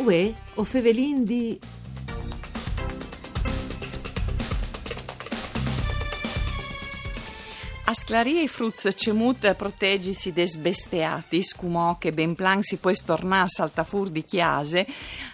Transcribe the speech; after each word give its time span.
Uè, 0.00 0.32
o 0.54 0.64
fevelin 0.64 1.24
di... 1.24 1.58
I 8.22 8.48
fruz 8.48 8.88
cemut 8.94 9.52
protegisi 9.54 10.32
des 10.32 10.56
besteatis, 10.56 11.54
cumò 11.54 11.98
che 11.98 12.12
ben 12.12 12.34
plan 12.34 12.62
si 12.62 12.76
può 12.76 12.92
stornare 12.92 13.42
a 13.42 13.48
saltafur 13.48 14.08
di 14.08 14.24
chiase, 14.24 14.86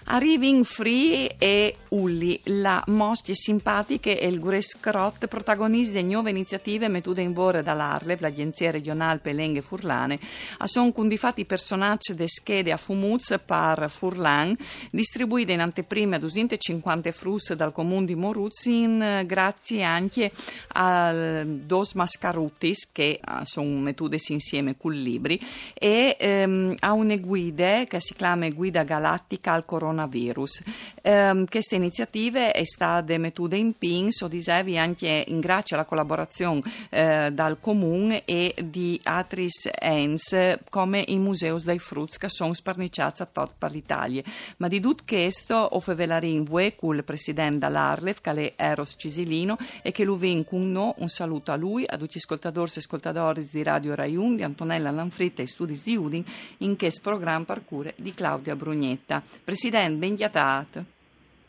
arrivi 0.07 0.49
in 0.49 0.65
free 0.65 1.37
e 1.39 1.77
ulli, 1.91 2.41
la 2.45 2.83
mostie 2.89 3.35
simpatiche 3.35 4.19
e 4.19 4.27
il 4.27 4.41
gurescrot 4.41 5.27
protagonisti 5.27 5.95
di 5.95 6.03
nuove 6.03 6.31
iniziative 6.31 6.89
metute 6.89 7.21
in 7.21 7.33
vore 7.33 7.63
dall'Arlev, 7.63 8.21
l'agenzia 8.21 8.71
regionale 8.71 9.19
Pelenghe 9.19 9.63
Furlane, 9.63 10.19
a 10.59 10.67
son 10.67 10.93
cundifati 10.93 11.45
personaggi 11.45 12.15
de 12.15 12.29
schede 12.29 12.73
a 12.73 12.77
fumuz 12.77 13.39
par 13.45 13.89
Furlan, 13.91 14.57
distribuite 14.91 15.53
in 15.53 15.61
anteprime 15.61 16.17
a 16.17 16.19
250 16.19 17.13
frus 17.13 17.53
dal 17.55 17.73
comune 17.73 18.07
di 18.07 18.15
Moruzin, 18.15 19.25
grazie 19.27 19.83
anche 19.83 20.31
a 20.69 21.45
dos 21.45 21.95
mascaruti 21.95 22.45
Rutis, 22.47 22.91
che 22.93 23.21
uh, 23.27 23.41
sono 23.43 23.79
mettude 23.79 24.19
insieme 24.29 24.77
con 24.77 24.93
libri, 24.93 25.41
e 25.75 26.17
um, 26.21 26.75
ha 26.79 26.93
una 26.93 27.17
guida 27.17 27.85
che 27.85 28.01
si 28.01 28.15
chiama 28.15 28.49
Guida 28.49 28.83
Galattica 28.83 29.53
al 29.53 29.65
Coronavirus. 29.97 30.63
Um, 31.03 31.47
queste 31.47 31.77
iniziative 31.77 32.53
è 32.53 32.65
stata 32.65 33.17
mettuta 33.19 33.57
in 33.57 33.73
PIN, 33.73 34.11
so 34.11 34.29
dicevi 34.29 34.77
anche 34.77 35.25
in 35.27 35.41
grazie 35.41 35.77
alla 35.77 35.87
collaborazione 35.87 36.61
uh, 36.91 37.31
dal 37.31 37.59
Comune 37.61 38.25
e 38.25 38.55
di 38.63 39.01
altri 39.05 39.49
ents 39.81 40.59
come 40.69 41.03
i 41.09 41.19
musei 41.19 41.55
dei 41.63 41.79
frutti 41.79 42.19
che 42.19 42.29
sono 42.29 42.53
sparniciati 42.53 43.23
a 43.23 43.27
tot 43.27 43.53
per 43.57 43.71
l'Italia. 43.71 44.23
Ma 44.59 44.69
di 44.69 44.81
tutto 44.81 45.05
questo 45.07 45.55
ho 45.55 45.83
in 46.23 46.45
voi 46.45 46.75
con 46.77 46.97
il 46.97 47.05
presidente 47.05 47.67
dell'Arlef, 47.67 48.21
che 48.21 48.31
è 48.31 48.53
Eros 48.57 48.95
Cisilino, 48.97 49.57
e 49.83 49.93
che 49.93 50.05
lo 50.05 50.17
vin 50.17 50.45
con 50.45 50.71
noi 50.71 50.93
un 50.97 51.09
saluto 51.09 51.53
a 51.53 51.57
lui, 51.57 51.85
a 51.87 51.97
tutti 51.97 52.19
ascoltatori 52.19 52.71
e 52.75 52.79
ascoltatori 52.79 53.49
di 53.51 53.63
Radio 53.63 53.95
Rai 53.95 54.17
1, 54.17 54.37
di 54.37 54.43
Antonella 54.43 54.91
Lanfritta 54.91 55.43
e 55.43 55.47
Studi 55.47 55.81
di 55.83 55.97
Udin, 55.97 56.25
in 56.59 56.77
questo 56.77 57.01
programma 57.01 57.45
parcure 57.45 57.95
di 57.97 58.13
Claudia 58.13 58.57
Brugnetta. 58.57 59.23
Presidente, 59.47 59.86
ben 59.95 60.17
chiatato. 60.17 60.85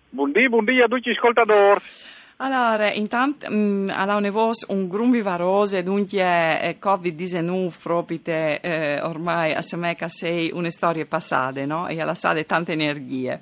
Buondì, 0.10 0.48
buondì 0.50 0.80
a 0.82 0.88
tutti 0.88 1.10
gli 1.10 1.14
ascoltatori. 1.14 1.82
Allora, 2.40 2.94
intanto 2.94 3.48
mm, 3.50 3.90
allora 3.90 4.30
vos 4.30 4.64
un 4.68 4.88
grumbi 4.88 5.22
varose 5.22 5.82
dunque 5.82 6.62
eh, 6.62 6.78
Covid-19 6.80 7.74
proprio 7.82 8.20
te, 8.20 8.56
eh, 8.58 9.02
ormai 9.02 9.56
a 9.56 9.64
Semeca 9.64 10.08
sei 10.08 10.52
una 10.54 10.70
storia 10.70 11.04
passata, 11.08 11.66
no? 11.66 11.88
E 11.88 12.00
alla 12.00 12.14
sade 12.14 12.46
tante 12.46 12.74
energie. 12.74 13.40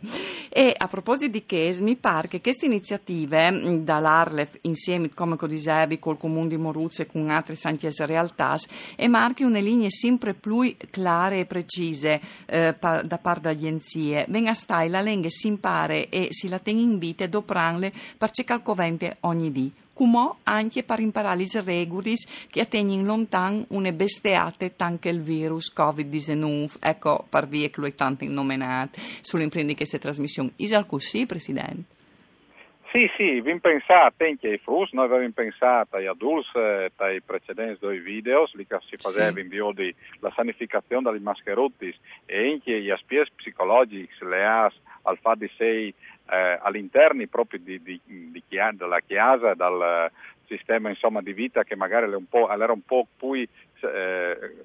E 0.47 0.73
a 0.77 0.88
proposito 0.88 1.31
di 1.31 1.45
Ches, 1.45 1.79
mi 1.79 1.97
pare 1.97 2.29
che 2.29 2.39
queste 2.39 2.67
iniziative 2.67 3.51
mm, 3.51 3.83
dall'Arlef 3.83 4.59
insieme, 4.61 5.09
come 5.13 5.35
dicevi, 5.45 5.99
col 5.99 6.17
Comune 6.17 6.47
di 6.47 6.57
Moruzzo 6.57 7.01
e 7.01 7.05
con 7.05 7.29
altre 7.29 7.57
santiese 7.57 8.05
realtà, 8.05 8.55
e 8.95 9.09
marchi 9.09 9.43
una 9.43 9.59
linee 9.59 9.89
sempre 9.89 10.33
più 10.33 10.73
chiare 10.89 11.39
e 11.39 11.45
precise 11.45 12.21
eh, 12.45 12.73
pa, 12.73 13.01
da 13.01 13.17
parte 13.17 13.41
delle 13.41 13.55
agenzie. 13.55 14.25
Venga 14.29 14.53
stai 14.53 14.88
la 14.88 15.01
lingua 15.01 15.29
si 15.29 15.47
impara 15.47 15.95
e 15.95 16.27
si 16.29 16.47
la 16.47 16.59
tiene 16.59 16.79
in 16.79 16.97
vita 16.97 17.27
dopo 17.27 17.53
per 18.17 18.31
cercare 18.31 18.61
corrente 18.86 19.17
ogni 19.22 19.52
dì. 19.52 19.72
Come 19.94 20.36
anche 20.44 20.83
per 20.83 21.00
imparare 21.00 21.38
le 21.38 21.63
regole 21.63 22.13
che 22.51 22.59
attengono 22.59 23.03
lontano 23.03 23.66
une 23.69 23.94
besteate 23.94 24.75
tanto 24.75 25.07
il 25.07 25.22
virus 25.22 25.73
Covid-19, 25.73 26.79
ecco 26.81 27.25
per 27.29 27.47
via 27.47 27.69
che 27.69 27.79
lui 27.79 27.96
tanto 27.96 28.25
nominato 28.25 29.00
sull'imprendi 29.22 29.73
queste 29.73 29.97
trasmissioni. 29.97 30.51
Isal 30.57 30.85
così, 30.85 31.25
Presidente? 31.25 31.94
Sì, 32.91 33.09
sì, 33.18 33.41
vi 33.41 33.57
pensate 33.59 34.25
anche 34.25 34.47
ai 34.50 34.57
frus, 34.57 34.91
noi 34.94 35.06
avevamo 35.06 35.31
pensato 35.34 35.97
agli 35.97 36.06
adulti, 36.06 36.57
eh, 36.57 36.91
ai 36.96 37.22
precedenti 37.22 37.78
due 37.79 38.00
video, 38.00 38.47
lì 38.53 38.66
che 38.66 38.78
si 38.88 38.96
faceva 38.97 39.34
sì. 39.34 39.40
in 39.41 39.73
di 39.73 39.96
la 40.19 40.31
sanificazione 40.34 41.03
delle 41.03 41.19
mascherutti 41.19 41.94
e 42.25 42.52
anche 42.52 42.75
agli 42.75 42.90
aspetti 42.90 43.31
psicologici, 43.35 44.23
le 44.25 44.46
as, 44.46 44.73
al 45.03 45.17
fatto 45.19 45.40
di 45.40 45.52
sei 45.57 45.94
eh, 46.30 46.59
all'interno 46.62 47.25
proprio 47.28 47.59
di, 47.62 47.81
di, 47.81 48.00
di, 48.03 48.44
della 48.47 49.00
Chiesa, 49.06 49.53
dal 49.53 50.12
sistema 50.47 50.90
insomma, 50.90 51.22
di 51.22 51.34
vita 51.34 51.63
che 51.63 51.75
magari 51.75 52.08
era 52.08 52.18
un 52.18 52.28
po', 52.28 52.50
era 52.50 52.72
un 52.72 52.81
po' 52.81 53.08
più, 53.18 53.34
eh, 53.36 54.56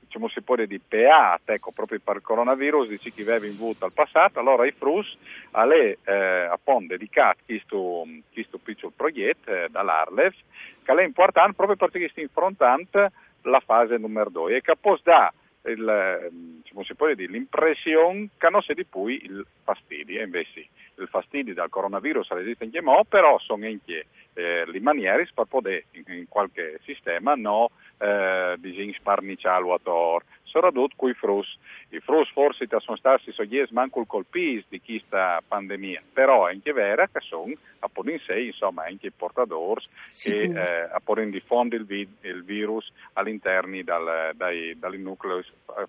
diciamo 0.00 0.28
si 0.28 0.42
può 0.42 0.56
dire, 0.56 0.66
di 0.66 0.80
PA, 0.80 1.40
ecco, 1.44 1.72
proprio 1.74 1.98
per 2.02 2.16
il 2.16 2.22
coronavirus, 2.22 2.88
di 2.88 2.98
chi 2.98 3.22
aveva 3.22 3.46
in 3.46 3.56
vuto 3.56 3.84
al 3.84 3.92
passato, 3.92 4.38
allora 4.38 4.66
i 4.66 4.72
FRUS 4.72 5.16
alle 5.52 5.98
eh, 6.04 6.48
appunto 6.50 6.94
dedicato 6.96 7.40
questo, 7.46 8.06
questo 8.32 8.58
piccolo 8.58 8.92
progetto 8.94 9.50
eh, 9.50 9.68
dall'Arlef, 9.70 10.34
che 10.82 10.92
è 10.92 11.02
importante 11.02 11.54
proprio 11.54 11.76
perché 11.76 12.08
sta 12.08 12.20
affrontando 12.20 13.10
la 13.42 13.60
fase 13.60 13.96
numero 13.96 14.30
2 14.30 14.56
e 14.56 14.60
che 14.60 14.76
può 14.78 14.96
dare 15.02 15.32
il, 15.64 16.28
diciamo, 16.62 16.82
si 16.84 16.94
l'impressione 17.26 18.28
che 18.36 18.50
non 18.50 18.62
sia 18.62 18.74
di 18.74 18.84
più 18.84 19.06
il 19.06 19.46
fastidio, 19.62 20.22
invece 20.22 20.66
il 20.98 21.08
fastidio 21.08 21.54
dal 21.54 21.68
coronavirus 21.68 22.28
resiste 22.30 22.64
in 22.64 22.84
mo, 22.84 23.04
però 23.08 23.38
sono 23.38 23.66
anche 23.66 24.06
eh, 24.34 24.64
le 24.66 24.80
maniere 24.80 25.28
per 25.34 25.46
poter 25.46 25.84
in, 26.06 26.26
qualche 26.28 26.80
sistema 26.84 27.34
no 27.34 27.70
eh, 27.98 28.56
sparniciare 28.94 29.60
l'uator, 29.60 30.22
soprattutto 30.42 30.94
con 30.96 31.10
i 31.10 31.14
frus. 31.14 31.58
I 31.90 32.00
frus 32.00 32.30
forse 32.32 32.66
sono 32.78 32.96
stati 32.96 33.30
soggetti 33.32 33.74
manco 33.74 34.04
colpiti 34.04 34.64
di 34.68 34.80
questa 34.80 35.42
pandemia, 35.46 36.02
però 36.12 36.46
è 36.46 36.52
anche 36.52 36.72
vero 36.72 37.06
che 37.12 37.20
sono 37.20 37.52
a 37.80 37.90
in 38.04 38.20
sé, 38.24 38.40
insomma, 38.40 38.84
anche 38.84 39.08
i 39.08 39.12
portatori 39.14 39.82
che 40.22 40.42
eh, 40.42 40.88
a 40.90 41.00
diffondere 41.24 41.82
il, 41.82 41.86
vi- 41.86 42.16
il, 42.22 42.44
virus 42.44 42.90
all'interno 43.14 43.82
dal, 43.82 44.32
dai, 44.34 44.78
dai 44.78 44.98
nuclei 44.98 45.44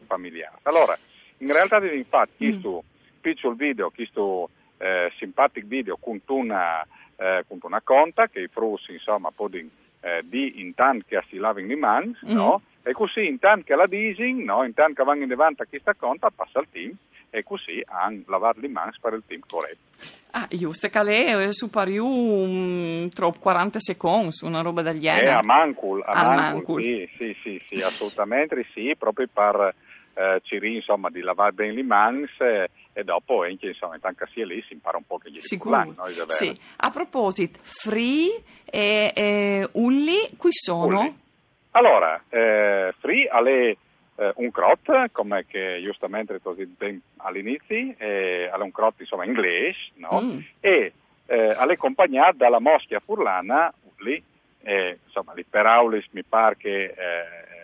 familiari. 0.05 0.55
Allora, 0.63 0.97
in 1.37 1.51
realtà, 1.51 1.77
infatti, 1.85 2.47
mm. 2.47 2.49
questo 2.49 2.83
piccolo 3.21 3.55
video, 3.55 3.89
questo 3.89 4.49
eh, 4.77 5.11
simpatico 5.17 5.67
video 5.67 5.97
con 5.97 6.21
una, 6.27 6.85
eh, 7.15 7.43
con 7.47 7.59
una 7.61 7.81
conta 7.81 8.27
che 8.27 8.41
i 8.41 8.47
frussi 8.47 8.93
insomma 8.93 9.31
possono 9.31 9.67
eh, 10.01 10.21
di 10.23 10.59
intanto 10.59 11.05
che 11.07 11.23
si 11.29 11.37
lavano 11.37 11.67
le 11.67 11.75
mani, 11.75 12.17
mm-hmm. 12.25 12.35
no? 12.35 12.61
E 12.83 12.91
così 12.91 13.25
intanto 13.25 13.63
che 13.65 13.75
la 13.75 13.87
dising, 13.87 14.43
no? 14.43 14.63
Intanto 14.65 14.95
che 14.95 15.03
vanno 15.03 15.23
in 15.23 15.31
avanti 15.31 15.61
a 15.61 15.65
questa 15.65 15.93
conta 15.93 16.29
passa 16.29 16.59
il 16.59 16.67
team 16.69 16.93
e 17.29 17.41
così 17.41 17.81
hanno 17.85 18.21
lavato 18.27 18.59
le 18.59 18.67
mani 18.67 18.91
per 18.99 19.13
il 19.13 19.23
team 19.25 19.41
corretto. 19.47 20.21
Ah, 20.31 20.47
giusto, 20.49 20.89
che 20.89 21.03
lei 21.03 21.47
è 21.47 21.53
superiore 21.53 22.09
um, 22.09 23.09
troppo 23.09 23.39
40 23.39 23.79
secondi, 23.79 24.35
una 24.41 24.61
roba 24.61 24.81
del 24.81 24.99
genere. 24.99 25.27
Eh, 25.27 25.29
a 25.29 25.43
mancul, 25.43 26.01
a, 26.05 26.11
a 26.11 26.35
mancul, 26.35 26.81
Sì, 26.81 27.09
sì, 27.17 27.37
sì, 27.41 27.61
sì, 27.65 27.75
assolutamente 27.75 28.65
sì, 28.73 28.93
proprio 28.97 29.27
per 29.31 29.73
eh, 30.13 30.41
Ciri, 30.43 30.75
insomma, 30.75 31.09
di 31.09 31.21
lavare 31.21 31.51
bene 31.53 31.73
le 31.73 31.83
mani 31.83 32.25
eh, 32.39 32.69
e 32.93 33.03
dopo 33.03 33.43
anche 33.43 33.67
insomma 33.67 33.97
tanto 33.99 34.25
sia 34.31 34.45
lì 34.45 34.63
si 34.67 34.73
impara 34.73 34.97
un 34.97 35.05
po' 35.05 35.17
che 35.17 35.31
gli 35.31 35.39
Sicuro. 35.39 35.83
no, 35.83 36.05
sì. 36.27 36.57
A 36.77 36.89
proposito, 36.91 37.59
Free 37.61 38.43
e, 38.65 39.11
e 39.15 39.69
Ulli, 39.73 40.29
qui 40.37 40.51
sono? 40.51 40.99
Ulli. 40.99 41.21
Allora, 41.71 42.21
eh, 42.29 42.93
Free 42.99 43.27
alle 43.27 43.77
eh, 44.15 44.31
un 44.35 44.51
crot, 44.51 45.11
come 45.11 45.45
che 45.47 45.81
giustamente 45.81 46.39
così 46.41 46.65
ben 46.65 47.01
all'inizio, 47.17 47.95
eh, 47.97 48.49
è 48.49 48.55
un 48.55 48.71
crot 48.71 48.99
insomma 48.99 49.25
inglese, 49.25 49.91
no? 49.95 50.21
Mm. 50.21 50.39
E 50.59 50.93
eh, 51.25 51.53
alle 51.57 51.73
accompagnato 51.73 52.37
dalla 52.37 52.59
moschia 52.59 52.99
furlana 52.99 53.73
Ulli, 53.95 54.23
eh, 54.61 54.99
insomma, 55.05 55.33
lì 55.33 55.43
per 55.43 55.65
Aulis 55.65 56.05
mi 56.11 56.23
pare 56.23 56.57
che 56.57 56.83
eh, 56.83 56.93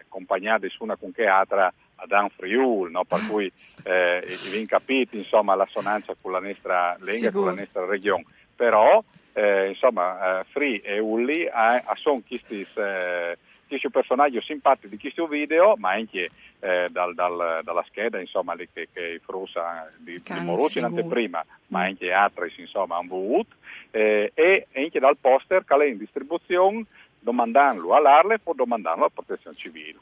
accompagnati 0.09 0.69
su 0.69 0.83
una 0.83 0.95
con 0.95 1.11
che 1.11 1.25
altra 1.25 1.71
ad 1.95 2.07
Dan 2.07 2.29
Friul, 2.29 2.91
no? 2.91 3.03
per 3.05 3.25
cui 3.27 3.51
eh, 3.83 4.23
vi 4.51 4.65
capite 4.65 5.17
insomma, 5.17 5.55
l'assonanza 5.55 6.15
con 6.19 6.31
la 6.31 6.39
nostra 6.39 6.97
lingua, 6.99 7.31
con 7.31 7.45
la 7.45 7.53
nostra 7.53 7.85
regione. 7.85 8.25
Però 8.55 9.01
eh, 9.33 9.69
insomma, 9.69 10.39
eh, 10.39 10.43
Free 10.49 10.81
e 10.81 10.99
Ulli 10.99 11.43
eh, 11.43 11.83
sono 11.95 12.21
questi, 12.27 12.65
eh, 12.75 13.37
questi 13.67 13.89
personaggi 13.89 14.41
simpatici 14.41 14.89
di 14.89 14.97
questo 14.97 15.27
video, 15.27 15.75
ma 15.77 15.91
anche 15.91 16.29
eh, 16.59 16.87
dal, 16.89 17.13
dal, 17.13 17.61
dalla 17.63 17.85
scheda 17.87 18.19
insomma, 18.19 18.55
che, 18.55 18.89
che 18.91 19.13
i 19.13 19.19
Frusa 19.19 19.89
di, 19.97 20.21
di 20.21 20.39
Morucci 20.41 20.79
in 20.79 20.85
anteprima, 20.85 21.45
ma 21.67 21.83
anche 21.83 22.11
altri 22.11 22.53
insomma, 22.57 22.97
hanno 22.97 23.45
eh, 23.91 24.31
e 24.33 24.67
anche 24.75 24.99
dal 24.99 25.17
poster 25.17 25.63
che 25.63 25.75
è 25.75 25.85
in 25.85 25.97
distribuzione 25.97 26.85
domandando 27.19 27.93
all'Arle 27.93 28.39
o 28.43 28.53
domandando 28.53 29.01
alla 29.01 29.11
protezione 29.13 29.55
civile. 29.57 29.97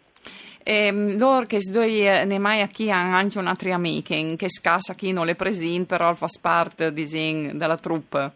E 0.63 0.87
ehm, 0.87 1.17
loro 1.17 1.45
che 1.45 1.59
due 1.59 1.87
eh, 1.87 2.25
ne 2.25 2.39
mai 2.39 2.61
a 2.61 2.67
chi 2.67 2.91
hanno 2.91 3.15
anche 3.15 3.37
un'altra 3.37 3.73
amica, 3.73 4.15
che 4.35 4.49
scassa 4.49 4.95
chi 4.95 5.11
non 5.11 5.25
le 5.25 5.35
presenta, 5.35 5.95
però 5.95 6.13
fa 6.13 6.27
parte 6.41 6.91
della 6.91 7.77
troupe. 7.77 8.31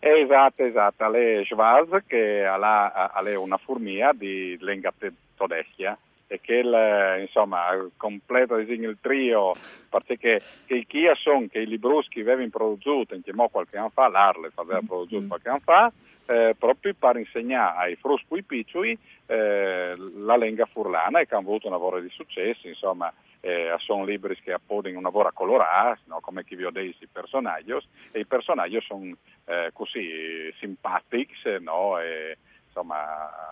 Esatto, 0.00 0.62
esatto, 0.62 1.10
lei 1.10 1.42
è 1.42 1.44
Schwarz 1.44 2.04
che 2.06 2.46
ha 2.46 3.10
una 3.36 3.56
furmia 3.56 4.12
di 4.12 4.56
lingua 4.60 4.92
tedesca 5.36 5.98
e 6.28 6.40
che 6.40 6.56
il, 6.56 7.20
insomma 7.22 7.64
completa 7.96 8.56
il 8.56 8.98
trio 9.00 9.54
perché 9.88 10.40
che 10.66 10.84
chi 10.86 11.04
sono 11.14 11.46
che 11.50 11.60
i 11.60 11.66
libruschi 11.66 12.20
avevano 12.20 12.50
prodotto 12.50 13.14
in 13.14 13.22
qualche 13.50 13.78
anno 13.78 13.88
fa 13.88 14.08
l'Arle 14.08 14.50
aveva 14.56 14.80
prodotto 14.86 15.20
mm. 15.22 15.26
qualche 15.26 15.48
anno 15.48 15.60
fa 15.64 15.90
eh, 16.28 16.54
proprio 16.58 16.94
per 16.98 17.16
insegnare 17.16 17.78
ai 17.78 17.96
frusqui 17.96 18.42
picciui 18.42 18.96
eh, 19.26 19.94
la 20.20 20.36
lingua 20.36 20.66
furlana 20.66 21.20
e 21.20 21.26
che 21.26 21.34
hanno 21.34 21.48
avuto 21.48 21.66
un 21.66 21.72
lavoro 21.72 22.00
di 22.00 22.10
successo 22.10 22.68
insomma 22.68 23.10
eh, 23.40 23.74
sono 23.78 24.04
libri 24.04 24.36
che 24.40 24.52
appodono 24.52 24.98
una 24.98 25.10
ora 25.12 25.32
colorata, 25.32 25.98
no? 26.04 26.20
come 26.20 26.44
chi 26.44 26.56
vi 26.56 26.64
ho 26.64 26.70
detto 26.70 27.04
i 27.04 27.08
personaggi, 27.10 27.72
e 28.12 28.20
i 28.20 28.26
personaggi 28.26 28.80
sono 28.80 29.14
eh, 29.44 29.70
così 29.72 30.52
simpatici, 30.58 31.56
no? 31.60 31.98
e, 31.98 32.36
insomma 32.68 33.48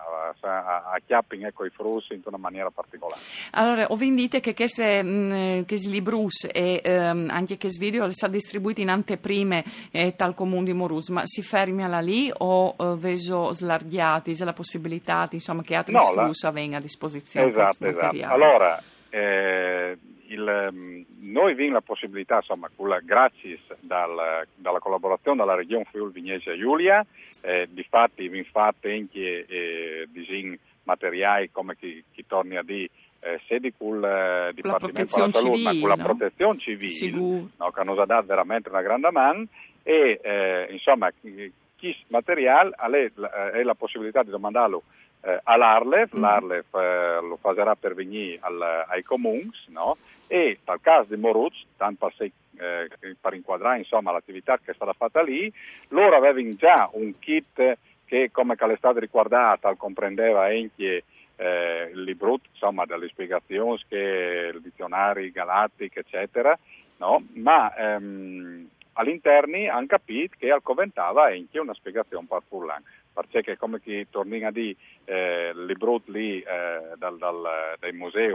acchiapping 0.93 1.45
ecco, 1.45 1.65
i 1.65 1.69
frus 1.69 2.09
in 2.11 2.21
una 2.25 2.37
maniera 2.37 2.69
particolare. 2.69 3.19
Allora, 3.51 3.85
ho 3.87 3.95
dite 3.95 4.39
che 4.39 4.53
questi 4.53 5.01
mm, 5.03 5.63
librus 5.89 6.47
e 6.51 6.81
ehm, 6.83 7.29
anche 7.31 7.57
questi 7.57 7.79
video 7.79 8.09
sono 8.11 8.31
distribuiti 8.31 8.81
in 8.81 8.89
anteprime 8.89 9.63
eh, 9.91 10.15
tal 10.15 10.33
comune 10.33 10.65
di 10.65 10.73
Morus, 10.73 11.09
ma 11.09 11.21
si 11.25 11.41
fermia 11.41 11.99
lì 11.99 12.31
o 12.35 12.75
eh, 12.77 12.95
veso 12.97 13.53
slarghiati, 13.53 14.33
se 14.33 14.45
la 14.45 14.53
possibilità 14.53 15.27
insomma, 15.31 15.61
che 15.61 15.75
altri 15.75 15.93
no, 15.93 16.03
frus 16.03 16.43
la... 16.43 16.49
avvenga 16.49 16.77
a 16.77 16.81
disposizione? 16.81 17.47
Esatto, 17.47 17.85
esatto. 17.85 18.25
Allora, 18.25 18.81
eh, 19.09 19.97
il, 20.27 20.69
mm, 20.71 21.01
noi 21.31 21.51
abbiamo 21.51 21.73
la 21.73 21.81
possibilità, 21.81 22.37
insomma, 22.37 22.69
grazie 23.03 23.59
dal, 23.79 24.45
dalla 24.55 24.79
collaborazione 24.79 25.37
della 25.37 25.55
Regione 25.55 25.85
Friuli 25.89 26.11
Vignese 26.11 26.57
Giulia, 26.57 27.05
eh, 27.41 27.67
di 27.69 27.85
fatti 27.87 28.25
abbiamo 28.25 28.47
fatto 28.51 28.87
anche 28.87 29.45
eh, 29.45 30.07
disegni 30.09 30.57
materiali 30.83 31.51
come 31.51 31.75
chi, 31.77 32.03
chi 32.11 32.25
torni 32.25 32.55
a 32.55 32.63
dire 32.63 32.89
eh, 33.19 33.39
sia 33.45 33.59
di 33.59 33.73
quel 33.75 34.03
eh, 34.03 34.53
Dipartimento 34.53 35.15
della 35.15 35.33
Salute, 35.33 35.61
ma 35.61 35.71
con 35.71 35.89
la 35.89 35.95
no? 35.95 36.03
protezione 36.03 36.59
civile, 36.59 37.49
no, 37.57 37.71
che 37.71 37.79
hanno 37.79 37.95
dato 37.95 38.25
veramente 38.25 38.69
una 38.69 38.81
grande 38.81 39.11
mano 39.11 39.45
e 39.83 40.19
eh, 40.21 40.67
insomma 40.71 41.11
chi, 41.11 41.51
chi 41.75 41.95
materiale 42.07 42.73
ha 42.75 42.87
la 42.87 43.75
possibilità 43.75 44.23
di 44.23 44.29
domandarlo 44.29 44.83
eh, 45.21 45.39
all'Arlef, 45.43 46.15
mm. 46.15 46.19
l'Arlef 46.21 46.73
eh, 46.73 47.19
lo 47.21 47.37
farà 47.37 47.75
per 47.75 47.93
venire 47.93 48.37
al, 48.41 48.85
ai 48.87 49.03
comuni, 49.03 49.49
no? 49.67 49.97
E 50.27 50.59
nel 50.65 50.79
caso 50.81 51.13
di 51.15 51.19
Moruz, 51.19 51.65
tanto 51.77 52.11
per, 52.15 52.31
eh, 52.57 53.15
per 53.19 53.33
inquadrare 53.33 53.79
insomma, 53.79 54.11
l'attività 54.11 54.57
che 54.57 54.71
è 54.71 54.75
stata 54.75 54.93
fatta 54.93 55.21
lì, 55.21 55.51
loro 55.89 56.15
avevano 56.15 56.49
già 56.51 56.89
un 56.93 57.17
kit 57.19 57.77
che 58.05 58.29
come 58.31 58.55
è 58.55 58.77
stato 58.77 58.99
ricordato 58.99 59.73
comprendeva 59.75 60.45
anche 60.45 61.03
eh, 61.35 61.91
il 61.93 62.03
libro 62.03 62.39
insomma, 62.51 62.85
delle 62.85 63.07
spiegazioni, 63.09 63.79
che, 63.87 64.51
il 64.53 64.61
dizionario 64.61 65.29
galattico 65.31 65.99
eccetera, 65.99 66.57
no? 66.97 67.25
ma 67.33 67.73
ehm, 67.75 68.67
all'interno 68.97 69.57
hanno 69.71 69.87
capito 69.87 70.35
che 70.37 70.51
al 70.51 70.61
Coventava 70.61 71.25
anche 71.25 71.59
una 71.59 71.73
spiegazione 71.73 72.25
per 72.27 72.41
Furlan 72.47 72.83
perché 73.13 73.57
come 73.57 73.81
chi 73.81 74.05
torna 74.09 74.47
a 74.47 74.51
dire 74.51 74.75
eh, 75.05 75.51
libro 75.55 76.01
lì 76.05 76.39
eh, 76.39 76.95
dal, 76.97 77.17
dal, 77.17 77.75
dai 77.79 77.91
musei 77.93 78.31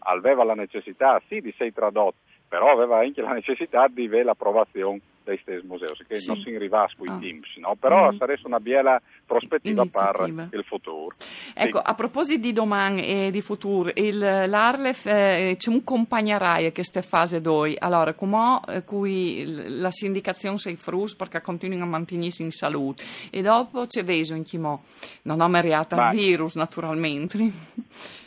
aveva 0.00 0.44
la 0.44 0.54
necessità 0.54 1.20
sì 1.28 1.40
di 1.40 1.50
essere 1.50 1.72
tradotto 1.72 2.27
però 2.48 2.72
aveva 2.72 3.00
anche 3.00 3.20
la 3.20 3.32
necessità 3.32 3.86
di 3.88 4.06
avere 4.06 4.24
l'approvazione 4.24 5.00
dei 5.28 5.38
stessi 5.42 5.66
musei, 5.66 5.90
che 6.06 6.16
sì. 6.16 6.28
non 6.28 6.38
si 6.38 6.54
arriva 6.54 6.88
con 6.96 7.06
i 7.06 7.10
oh. 7.10 7.18
teams, 7.18 7.56
no? 7.56 7.76
però 7.78 8.10
mm. 8.10 8.16
sarebbe 8.16 8.40
una 8.44 8.60
bella 8.60 9.00
prospettiva 9.26 9.84
per 9.84 10.48
il 10.52 10.64
futuro. 10.64 11.14
Ecco, 11.54 11.78
sì. 11.78 11.84
a 11.84 11.94
proposito 11.94 12.40
di 12.40 12.52
domani 12.52 13.04
e 13.06 13.30
di 13.30 13.42
futuro, 13.42 13.90
il, 13.94 14.18
l'Arlef 14.18 15.04
eh, 15.06 15.56
ci 15.58 15.70
accompagnerai 15.70 16.66
a 16.66 16.72
questa 16.72 17.02
fase 17.02 17.42
2, 17.42 17.76
allora 17.78 18.14
come 18.14 18.60
eh, 18.68 18.84
cui 18.84 19.44
la 19.78 19.90
sindicazione 19.90 20.56
sei 20.56 20.76
frus 20.76 21.14
perché 21.14 21.42
continuano 21.42 21.84
a 21.84 21.88
mantenersi 21.88 22.42
in 22.42 22.50
salute 22.50 23.02
e 23.30 23.42
dopo 23.42 23.84
c'è 23.86 24.02
veso 24.02 24.34
in 24.34 24.44
chimo, 24.44 24.82
non 25.22 25.40
ho 25.40 25.48
meriata 25.48 26.08
il 26.08 26.16
virus 26.16 26.56
naturalmente. 26.56 27.36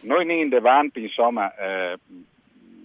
Noi 0.01 0.41
in 0.41 0.49
davanti 0.49 1.01
insomma 1.01 1.53
eh, 1.55 1.97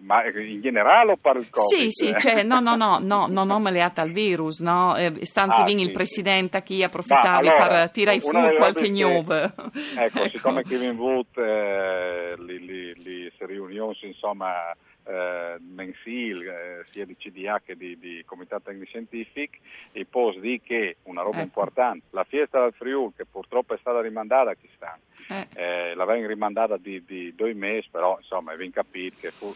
ma 0.07 0.25
in 0.25 0.61
generale 0.61 1.13
o 1.13 1.17
Covid? 1.17 1.51
Sì, 1.57 1.91
sì, 1.91 2.15
cioè, 2.17 2.45
no, 2.45 2.61
no, 2.61 2.77
no, 2.77 2.99
no, 3.01 3.27
non 3.27 3.51
ho 3.51 3.59
maleata 3.59 4.03
al 4.03 4.13
virus, 4.13 4.61
no? 4.61 4.97
Eh, 4.97 5.25
stanti 5.27 5.61
ah, 5.61 5.67
sì, 5.67 5.81
il 5.81 5.91
presidente 5.91 6.63
chi 6.63 6.83
approfittavi 6.83 7.49
allora, 7.49 7.67
per 7.67 7.91
tirare 7.91 8.21
fuori 8.21 8.57
qualche 8.57 8.89
gnove. 8.89 9.53
Ecco, 9.99 10.23
ecco, 10.23 10.37
siccome 10.37 10.63
Kevin 10.63 10.97
Wood 10.97 11.37
eh, 11.37 12.35
li, 12.39 12.65
li, 12.65 12.95
li 13.03 13.33
riunioni, 13.39 13.97
insomma, 14.03 14.75
eh, 15.05 15.57
mensile 15.61 16.81
eh, 16.81 16.85
sia 16.91 17.05
di 17.05 17.17
CDA 17.17 17.61
che 17.65 17.77
di, 17.77 17.99
di 17.99 18.23
Comitato 18.27 18.65
Tecnico 18.65 18.87
Scientifico 18.87 19.57
e 19.93 20.05
poi 20.05 20.41
di 20.41 20.61
che 20.63 20.97
una 21.05 21.23
roba 21.23 21.37
ecco. 21.37 21.47
importante, 21.47 22.07
la 22.11 22.25
fiesta 22.25 22.61
del 22.61 22.75
Friuli 22.77 23.13
che 23.17 23.25
purtroppo 23.25 23.75
è 23.75 23.79
stata 23.79 24.01
rimandata 24.01 24.51
a 24.51 24.55
chi 24.55 24.69
sta, 24.75 24.99
eh. 25.29 25.47
eh, 25.55 25.95
l'avevano 25.95 26.27
rimandata 26.27 26.77
di, 26.77 27.03
di, 27.05 27.35
due 27.35 27.55
mesi, 27.55 27.89
però 27.91 28.17
insomma 28.19 28.53
avevamo 28.53 28.71
capito 28.73 29.17
che 29.21 29.31
fu, 29.31 29.53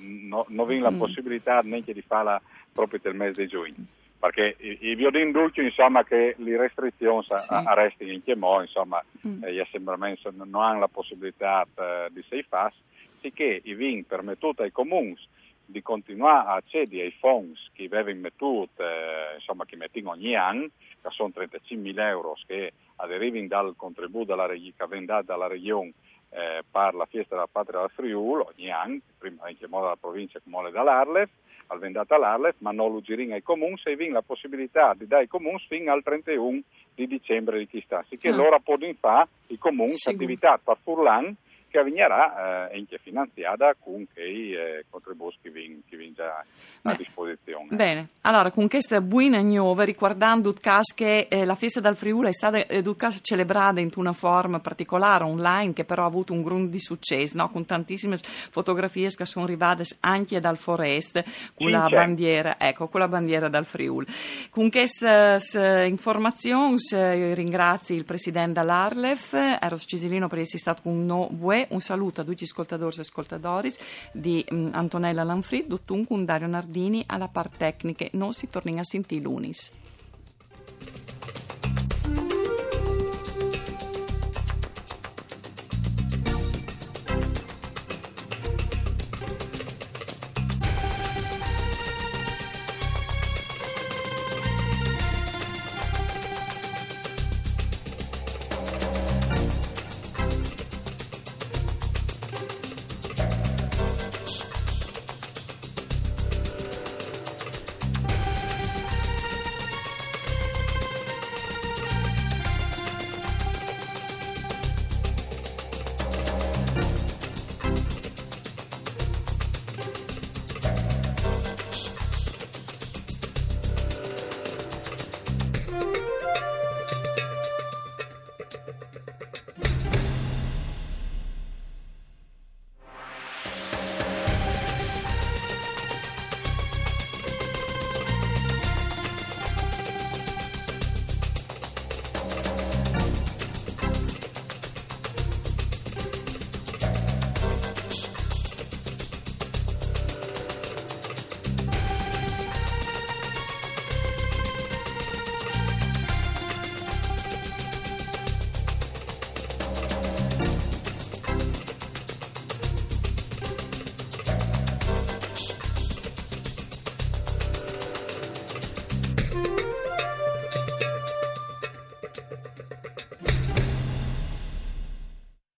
no, 0.00 0.44
non 0.48 0.66
avevamo 0.66 0.96
mm. 0.96 1.00
la 1.00 1.06
possibilità 1.06 1.60
neanche 1.62 1.92
di 1.92 2.02
farla 2.02 2.40
proprio 2.72 3.00
nel 3.04 3.14
mese 3.14 3.42
di 3.42 3.48
giugno 3.48 3.74
perché 4.18 4.54
i, 4.60 4.94
violini 4.94 5.32
dulci 5.32 5.64
insomma 5.64 6.04
che 6.04 6.36
le 6.38 6.56
restrizioni 6.56 7.24
sì. 7.24 7.34
arrestano 7.48 8.12
in 8.12 8.22
modo 8.36 8.62
insomma 8.62 9.04
mm. 9.26 9.42
eh, 9.42 9.52
gli 9.52 9.58
assembramenti 9.58 10.22
non 10.32 10.54
hanno 10.54 10.78
la 10.78 10.88
possibilità 10.88 11.66
eh, 11.74 12.06
di 12.12 12.24
sei 12.28 12.44
fast 12.44 12.76
sicché 13.20 13.60
i 13.64 13.74
vin 13.74 14.06
permettuto 14.06 14.62
ai 14.62 14.70
comuni 14.70 15.16
di 15.64 15.82
continuare 15.82 16.48
a 16.48 16.54
accedere 16.54 17.04
ai 17.04 17.14
fondi 17.18 17.58
che 17.72 17.84
avevano 17.86 18.20
mettuto, 18.20 18.82
eh, 18.82 19.36
insomma, 19.36 19.64
che 19.64 19.76
mettono 19.76 20.10
ogni 20.10 20.36
anno, 20.36 20.68
che 21.00 21.08
sono 21.10 21.32
35.000 21.34 21.98
euro 22.00 22.36
che 22.46 22.72
arrivano 23.10 23.46
dal 23.46 23.74
contributo 23.76 24.34
dalla, 24.34 24.46
che 24.48 24.86
viene 24.88 25.06
dato 25.06 25.24
dalla 25.26 25.46
regione 25.46 25.92
eh, 26.30 26.62
per 26.68 26.94
la 26.94 27.06
festa 27.06 27.34
della 27.34 27.48
patria 27.50 27.80
del 27.80 27.90
Friuli, 27.94 28.44
ogni 28.54 28.70
anno, 28.70 29.00
prima 29.18 29.48
in 29.48 29.58
che 29.58 29.66
modo 29.66 29.84
dalla 29.84 29.96
provincia 29.96 30.40
come 30.42 30.70
dall'Arlef, 30.70 31.28
al 31.66 31.78
vendata 31.78 32.16
all'Arlef, 32.16 32.56
ma 32.58 32.70
non 32.70 32.92
lo 32.92 33.00
girino 33.00 33.34
ai 33.34 33.42
comuni, 33.42 33.78
se 33.78 33.96
viene 33.96 34.12
la 34.12 34.22
possibilità 34.22 34.94
di 34.96 35.06
dare 35.06 35.22
ai 35.22 35.28
comuni 35.28 35.58
fino 35.68 35.92
al 35.92 36.02
31 36.02 36.60
di 36.94 37.06
dicembre 37.06 37.58
di 37.58 37.66
chi 37.66 37.82
sta. 37.84 38.04
Sicché 38.08 38.28
ah. 38.28 38.36
loro 38.36 38.60
possono 38.60 38.94
fare 38.98 39.28
i 39.48 39.58
comuni 39.58 39.94
attività 40.06 40.58
per 40.62 40.76
Furlan, 40.82 41.34
che 41.72 41.78
avvegnerà 41.78 42.68
eh, 42.70 42.76
anche 42.76 42.98
finanziata 43.02 43.74
con 43.78 44.06
i 44.16 44.52
eh, 44.52 44.84
contributi 44.90 45.38
che 45.40 45.50
vengono 45.50 45.80
già 46.14 46.44
a 46.82 46.94
disposizione. 46.94 47.68
Bene, 47.70 48.08
allora 48.22 48.50
con 48.50 48.68
questa 48.68 49.00
buona 49.00 49.40
nuova, 49.40 49.82
ricordando 49.82 50.54
che 50.94 51.26
eh, 51.30 51.44
la 51.46 51.54
festa 51.54 51.80
del 51.80 51.96
Friuli 51.96 52.28
è 52.28 52.32
stata 52.32 52.66
eh, 52.66 52.82
celebrata 53.22 53.80
in 53.80 53.90
una 53.96 54.12
forma 54.12 54.60
particolare 54.60 55.24
online 55.24 55.72
che 55.72 55.84
però 55.84 56.02
ha 56.02 56.06
avuto 56.06 56.34
un 56.34 56.42
grande 56.42 56.78
successo, 56.78 57.38
no? 57.38 57.50
con 57.50 57.64
tantissime 57.64 58.18
fotografie 58.18 59.08
che 59.14 59.24
sono 59.24 59.46
arrivate 59.46 59.84
anche 60.00 60.38
dal 60.40 60.58
Forest 60.58 61.24
con 61.54 61.70
la 61.70 61.88
bandiera, 61.88 62.56
ecco, 62.58 62.88
con 62.88 63.00
la 63.00 63.08
bandiera 63.08 63.48
del 63.48 63.64
Friuli. 63.64 64.06
Con 64.50 64.70
questa 64.70 65.38
informazione 65.84 66.76
eh, 66.94 67.34
ringrazio 67.34 67.94
il 67.94 68.04
presidente 68.04 68.60
dell'Arlef, 68.60 69.32
Eros 69.32 69.84
Cisilino 69.86 70.28
per 70.28 70.40
essere 70.40 70.58
stato 70.58 70.82
con 70.82 71.06
noi 71.06 71.28
un 71.70 71.80
saluto 71.80 72.20
a 72.20 72.24
tutti 72.24 72.42
gli 72.42 72.44
ascoltatori 72.44 72.96
e 72.96 73.00
ascoltatori 73.00 73.72
di 74.12 74.44
um, 74.50 74.70
Antonella 74.72 75.22
Lanfrid, 75.22 75.80
un 76.08 76.24
Dario 76.24 76.46
Nardini 76.46 77.02
alla 77.06 77.28
parte 77.28 77.56
tecnica. 77.58 78.06
Non 78.12 78.32
si 78.32 78.48
torna 78.48 78.80
a 78.80 78.84
sentire 78.84 79.22
lunis. 79.22 79.70